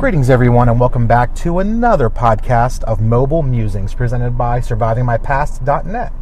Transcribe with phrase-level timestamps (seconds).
[0.00, 6.12] Greetings, everyone, and welcome back to another podcast of Mobile Musings presented by SurvivingMyPast.net.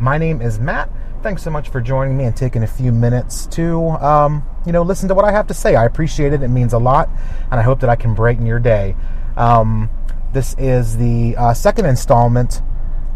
[0.00, 0.90] My name is Matt.
[1.22, 4.82] Thanks so much for joining me and taking a few minutes to, um, you know,
[4.82, 5.76] listen to what I have to say.
[5.76, 6.42] I appreciate it.
[6.42, 7.08] It means a lot,
[7.52, 8.96] and I hope that I can brighten your day.
[9.36, 9.88] Um,
[10.32, 12.60] this is the uh, second installment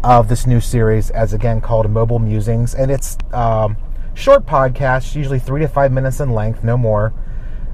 [0.05, 3.75] of this new series, as again called Mobile Musings, and it's um,
[4.13, 7.13] short podcasts, usually three to five minutes in length, no more,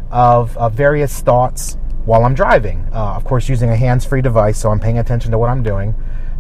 [0.10, 2.88] of, of various thoughts while I'm driving.
[2.92, 5.96] Uh, of course, using a hands-free device, so I'm paying attention to what I'm doing.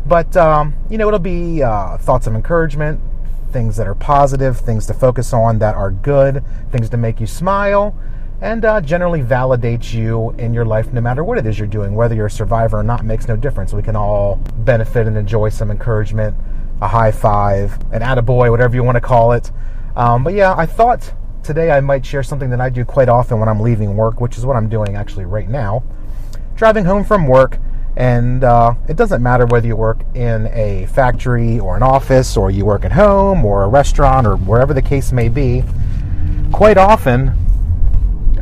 [0.06, 3.00] But um, you know, it'll be uh, thoughts of encouragement,
[3.52, 7.28] things that are positive, things to focus on that are good, things to make you
[7.28, 7.96] smile,
[8.42, 11.94] and uh, generally validate you in your life, no matter what it is you're doing.
[11.94, 13.74] Whether you're a survivor or not makes no difference.
[13.74, 16.36] We can all benefit and enjoy some encouragement,
[16.82, 19.52] a high five, an attaboy, whatever you want to call it.
[19.96, 21.14] Um, but yeah, I thought
[21.50, 24.38] today I might share something that I do quite often when I'm leaving work, which
[24.38, 25.82] is what I'm doing actually right now.
[26.56, 27.58] Driving home from work,
[27.98, 32.52] and uh, it doesn't matter whether you work in a factory or an office, or
[32.52, 35.64] you work at home or a restaurant or wherever the case may be.
[36.52, 37.34] Quite often,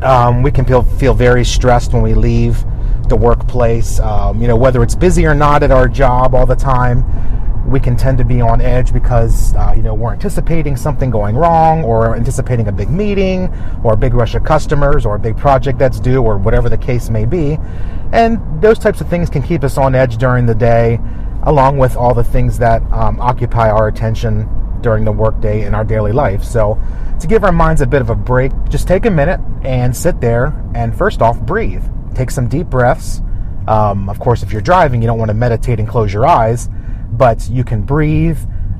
[0.02, 2.62] um, we can feel, feel very stressed when we leave
[3.08, 4.00] the workplace.
[4.00, 7.06] Um, you know, whether it's busy or not at our job all the time,
[7.68, 11.36] we can tend to be on edge because uh, you know we're anticipating something going
[11.36, 13.52] wrong or anticipating a big meeting
[13.84, 16.78] or a big rush of customers or a big project that's due or whatever the
[16.78, 17.58] case may be.
[18.12, 20.98] And those types of things can keep us on edge during the day
[21.42, 24.48] along with all the things that um, occupy our attention
[24.80, 26.42] during the workday in our daily life.
[26.42, 26.80] So
[27.20, 30.20] to give our minds a bit of a break just take a minute and sit
[30.20, 31.84] there and first off breathe.
[32.14, 33.20] Take some deep breaths.
[33.66, 36.70] Um, of course if you're driving you don't want to meditate and close your eyes
[37.12, 38.38] but you can breathe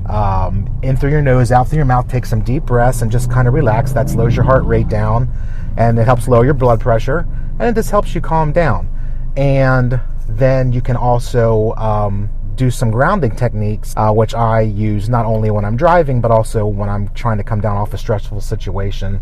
[0.09, 3.31] um, in through your nose, out through your mouth, take some deep breaths, and just
[3.31, 3.91] kind of relax.
[3.91, 5.31] That slows your heart rate down
[5.77, 7.27] and it helps lower your blood pressure
[7.59, 8.89] and it just helps you calm down.
[9.37, 15.25] And then you can also um, do some grounding techniques, uh, which I use not
[15.25, 18.41] only when I'm driving, but also when I'm trying to come down off a stressful
[18.41, 19.21] situation.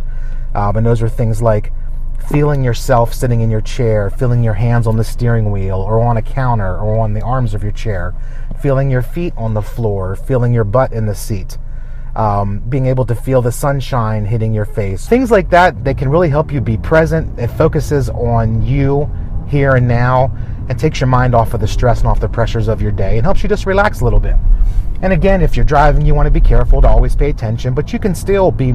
[0.56, 1.72] Um, and those are things like
[2.29, 6.17] feeling yourself sitting in your chair, feeling your hands on the steering wheel or on
[6.17, 8.13] a counter or on the arms of your chair,
[8.61, 11.57] feeling your feet on the floor, feeling your butt in the seat,
[12.16, 15.07] um, being able to feel the sunshine hitting your face.
[15.07, 17.39] Things like that, they can really help you be present.
[17.39, 19.09] It focuses on you
[19.47, 20.35] here and now
[20.69, 23.17] and takes your mind off of the stress and off the pressures of your day
[23.17, 24.35] and helps you just relax a little bit.
[25.01, 27.94] And again, if you're driving, you want to be careful to always pay attention, but
[27.94, 28.73] you can still be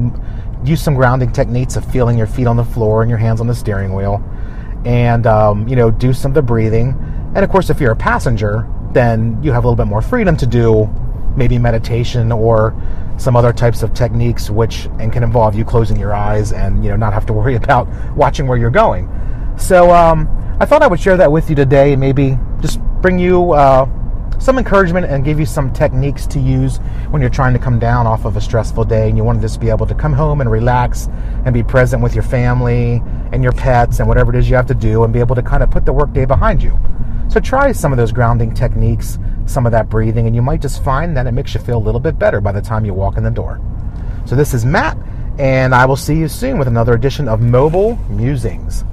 [0.63, 3.47] use some grounding techniques of feeling your feet on the floor and your hands on
[3.47, 4.23] the steering wheel,
[4.85, 6.97] and um, you know do some of the breathing.
[7.35, 10.37] And of course, if you're a passenger, then you have a little bit more freedom
[10.37, 10.89] to do
[11.35, 12.75] maybe meditation or
[13.17, 16.89] some other types of techniques, which and can involve you closing your eyes and you
[16.89, 19.09] know not have to worry about watching where you're going.
[19.57, 20.27] So um,
[20.59, 21.95] I thought I would share that with you today.
[21.95, 23.53] Maybe just bring you.
[23.53, 23.89] Uh,
[24.43, 26.79] some encouragement and give you some techniques to use
[27.11, 29.41] when you're trying to come down off of a stressful day and you want to
[29.41, 31.07] just be able to come home and relax
[31.45, 33.01] and be present with your family
[33.31, 35.41] and your pets and whatever it is you have to do and be able to
[35.41, 36.77] kind of put the workday behind you.
[37.29, 40.83] So try some of those grounding techniques, some of that breathing, and you might just
[40.83, 43.15] find that it makes you feel a little bit better by the time you walk
[43.15, 43.61] in the door.
[44.25, 44.97] So this is Matt,
[45.39, 48.83] and I will see you soon with another edition of Mobile Musings.